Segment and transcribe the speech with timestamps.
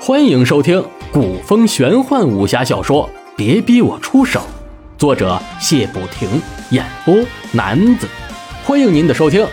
[0.00, 4.40] 欢迎收听古风玄幻武侠小说《别逼我出手》，
[4.98, 6.28] 作者谢不停，
[6.70, 7.14] 演播
[7.52, 8.08] 男子。
[8.64, 9.46] 欢迎您的收听。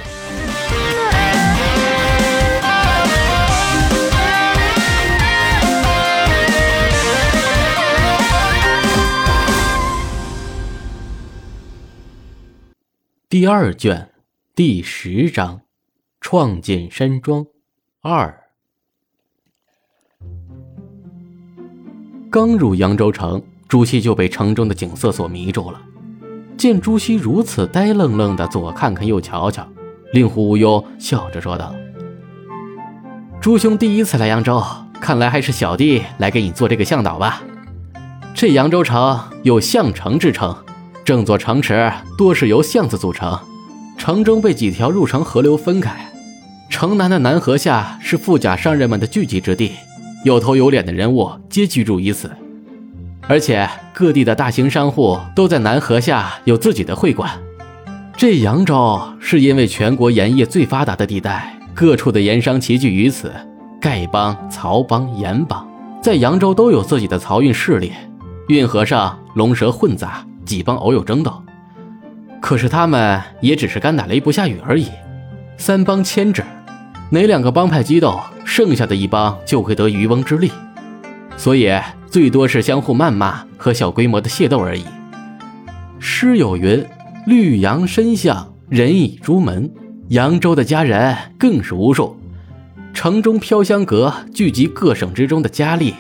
[13.30, 14.10] 第二卷
[14.56, 15.62] 第十章：
[16.22, 17.46] 创建山庄
[18.02, 18.44] 二。
[22.30, 25.82] 刚入扬州城，朱熹就被城中的景色所迷住了。
[26.58, 29.68] 见朱熹如此呆愣愣的，左看看右瞧瞧，
[30.14, 31.74] 令狐无忧笑着说道
[33.42, 34.62] ：“朱兄第一次来扬州，
[35.00, 37.42] 看来还是小弟来给你做这个向导吧。
[38.36, 40.56] 这扬州城有象城之称。”
[41.06, 43.40] 整座城池多是由巷子组成，
[43.98, 46.09] 城中被几条入城河流分开。
[46.70, 49.74] 城南的南河下是富甲商人们的聚集之地，
[50.24, 52.30] 有头有脸的人物皆居住于此。
[53.28, 57.30] 而且各地的大型商户都在南河下有自己的会馆。
[58.16, 63.32] 这扬州是因为全国盐业最发达的地带，各处的盐商齐聚于此，
[63.82, 65.68] 丐帮、曹帮、盐帮
[66.02, 67.92] 在扬州都有自己的漕运势力，
[68.48, 70.26] 运河上龙蛇混杂。
[70.46, 71.32] 几帮偶有争斗，
[72.42, 74.88] 可是他们也只是干打雷不下雨而已。
[75.58, 76.44] 三帮牵制，
[77.12, 80.52] 哪两个帮派激斗，剩下的一帮就会得渔翁之利，
[81.36, 81.72] 所以
[82.08, 84.86] 最多是相互谩骂和小规模的械斗而已。
[86.00, 86.86] 诗有云
[87.26, 89.70] ：“绿杨深巷，人倚朱门。”
[90.10, 92.18] 扬州的佳人更是无数，
[92.96, 95.94] 城中飘香阁聚集各省之中的佳丽，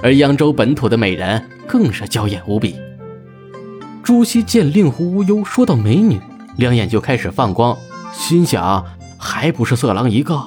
[0.00, 2.76] 而扬州本土的美人更是娇艳无比。
[4.04, 6.20] 朱熹见令狐无忧说到美女，
[6.58, 7.76] 两眼就开始放光，
[8.12, 8.84] 心想
[9.20, 10.42] 还不是色狼一个。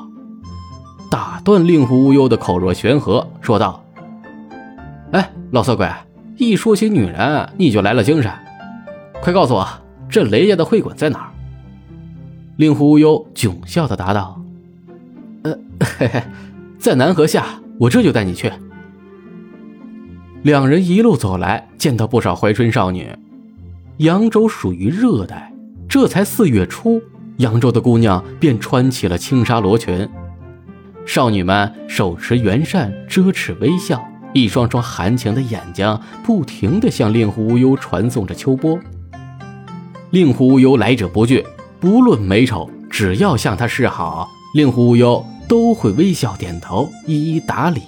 [1.11, 3.85] 打断令狐无忧的口若悬河，说道
[5.13, 5.87] ：“哎，老色鬼，
[6.37, 8.31] 一说起女人你就来了精神，
[9.21, 9.67] 快告诉我，
[10.09, 11.29] 这雷家的会馆在哪儿？”
[12.57, 14.41] 令狐无忧窘笑的答道
[15.43, 15.55] ：“呃，
[15.99, 16.23] 嘿嘿，
[16.79, 17.45] 在南河下，
[17.79, 18.51] 我这就带你去。”
[20.41, 23.15] 两人一路走来，见到不少怀春少女。
[23.97, 25.53] 扬州属于热带，
[25.87, 27.01] 这才四月初，
[27.37, 30.07] 扬州的姑娘便穿起了轻纱罗裙，
[31.05, 38.79] 少女们手持圆扇遮齿微笑，一双双含情的眼睛不停地向令狐无忧传送着秋波。
[40.11, 41.43] 令狐无忧来者不拒，
[41.79, 47.81] 不论美丑，只要向他示好，令狐无忧都会微笑点头，一一打理。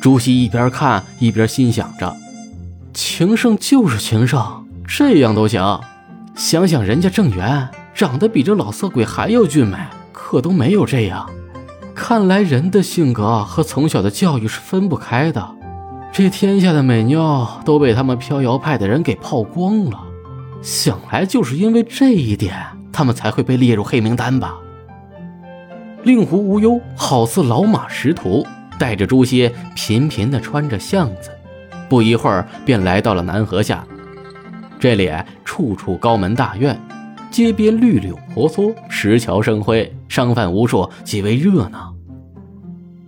[0.00, 2.16] 朱熹一边看一边心想着。
[2.94, 5.80] 情圣就是情圣，这样都行。
[6.34, 9.76] 想想人家郑源长得比这老色鬼还要俊美，
[10.12, 11.28] 可都没有这样。
[11.94, 15.56] 看来人的性格和从小的教育是分不开的。
[16.10, 19.98] 这天下的美妞都被他们飘摇派的人给泡光了，
[20.62, 22.54] 想来就是因为这一点，
[22.92, 24.56] 他们才会被列入黑名单吧。
[26.02, 28.44] 令狐无忧好似老马识途，
[28.78, 31.30] 带着朱熹频频地穿着巷子。
[31.88, 33.84] 不一会儿，便来到了南河下。
[34.80, 35.10] 这里
[35.44, 36.78] 处处高门大院，
[37.32, 41.92] 街边绿柳婆娑，石桥生辉，商贩无数，极为热闹。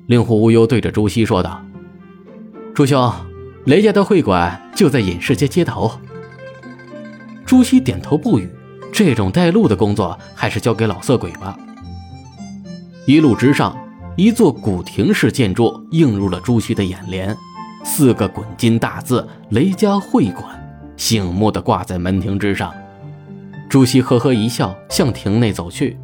[0.06, 1.62] 令狐无忧对着朱熹说道
[2.74, 3.12] ：“朱兄，
[3.66, 5.92] 雷家的会馆就在隐士街街头。”
[7.44, 8.48] 朱熹点头不语。
[8.90, 11.58] 这种带路的工作，还是交给老色鬼吧。
[13.06, 13.76] 一路之上，
[14.16, 17.36] 一座古亭式建筑映入了朱熹的眼帘。
[17.84, 20.44] 四个滚金大字“雷家会馆”
[20.96, 22.72] 醒目的挂在门庭之上。
[23.74, 25.96] 朱熹呵呵一笑，向亭内走去。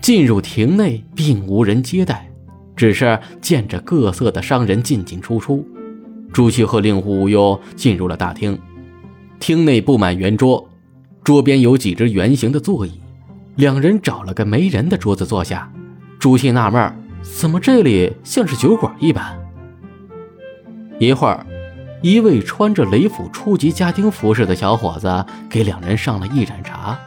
[0.00, 2.30] 进入亭内，并无人接待，
[2.74, 5.62] 只是见着各色的商人进进出出。
[6.32, 8.58] 朱熹和令狐无忧进入了大厅，
[9.38, 10.66] 厅内布满圆桌，
[11.22, 12.92] 桌边有几只圆形的座椅。
[13.56, 15.70] 两人找了个没人的桌子坐下。
[16.18, 16.90] 朱熹纳闷
[17.20, 19.38] 怎么这里像是酒馆一般？
[20.98, 21.46] 一会儿，
[22.02, 26.98] 一位穿着雷府初级家丁服饰的小伙子给两人上了一盏茶，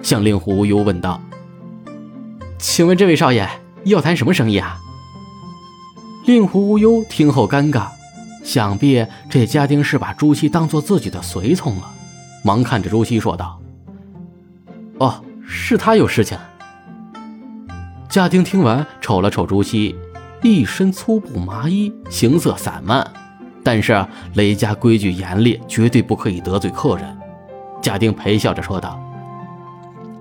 [0.00, 1.20] 向令狐无忧问道
[2.56, 3.48] ：“请问这位少爷
[3.84, 4.78] 要谈什么生意啊？”
[6.24, 7.88] 令狐无忧听后尴尬，
[8.44, 11.90] 想必这家丁是把朱熹当做自己的随从了，
[12.44, 13.60] 忙看着朱熹说道
[14.98, 16.38] ：“哦，是他有事情。”
[18.08, 19.96] 家丁听完，瞅了瞅朱熹。
[20.42, 23.08] 一身粗布麻衣，行色散漫，
[23.62, 24.04] 但是
[24.34, 27.18] 雷家规矩严厉，绝对不可以得罪客人。
[27.80, 29.00] 家丁陪笑着说道：“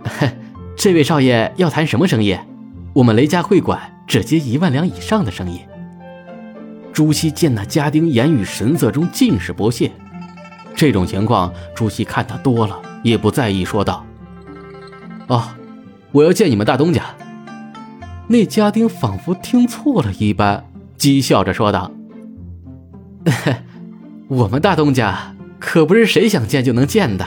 [0.78, 2.38] 这位少爷要谈什么生意？
[2.94, 5.62] 我们雷家会馆只接一万两以上的生意。
[6.92, 9.92] 朱熹见那家丁言语神色中尽是不屑，
[10.76, 14.06] 这种情况朱熹看得多了，也不在意，说道
[15.28, 15.44] ：“哦，
[16.12, 17.04] 我要见你们大东家。”
[18.28, 20.66] 那家丁仿佛听错了一般，
[20.98, 21.92] 讥笑着说道
[24.28, 27.26] ：“我们大东家可不是谁想见就能见的。”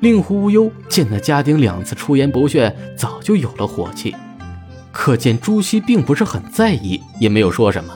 [0.00, 4.14] 令狐无忧见那家丁两次出言不逊，早就有了火气。
[4.90, 7.94] 可见朱熹并不是很在意，也没有说什么，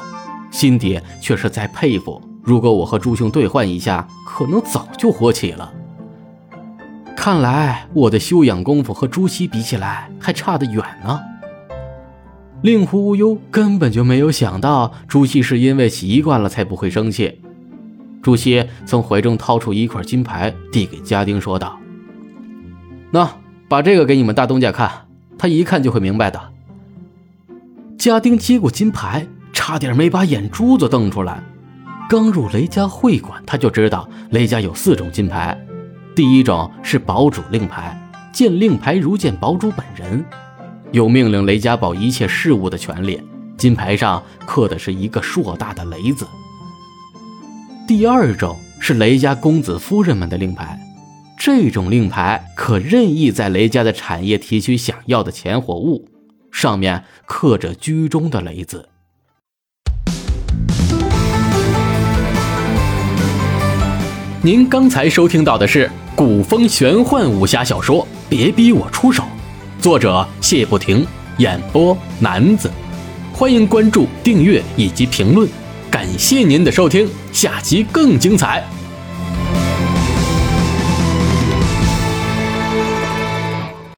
[0.51, 2.23] 心底却是在佩服。
[2.45, 5.73] 如果我和朱兄兑换一下，可能早就火起了。
[7.17, 11.21] 看来我的修养功夫和朱熹比起来还差得远呢。
[12.63, 17.41] 令狐无忧根本就没有想到朱熹是因为习惯了才不会生气。
[18.23, 21.79] 朱熹从怀中掏出一块金牌，递给家丁，说道
[23.13, 23.31] ：“那
[23.69, 24.91] 把这个给你们大东家看，
[25.39, 26.41] 他一看就会明白的。”
[27.99, 31.43] 家丁接过金牌，差点没把眼珠子瞪出来。
[32.09, 35.57] 刚入雷家会馆，他就知道雷家有四种金牌。
[36.15, 37.97] 第一种是堡主令牌，
[38.33, 40.25] 见令牌如见堡主本人，
[40.97, 43.21] 有命令雷家堡一切事务的权利。
[43.59, 46.27] 金牌上刻的是一个硕大的雷字。
[47.87, 50.81] 第二种是雷家公子夫人们的令牌，
[51.39, 56.09] 这种令牌可任意在雷家的产业提取想要的钱或物。
[56.51, 58.89] 上面刻着“居中”的雷字。
[64.41, 69.23] 您刚才收听到的是古风玄幻武侠小说《别逼我出手》，
[69.81, 71.07] 作者谢不停，
[71.39, 72.71] 演播男子。
[73.33, 75.49] 欢迎关注、订阅以及评论，
[75.91, 78.65] 感谢您的收听，下集更精彩。